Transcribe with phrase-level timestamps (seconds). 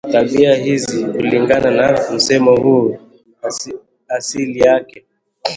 [0.13, 2.97] Tabia hizi kulingana msemo huu
[4.09, 5.05] asili yake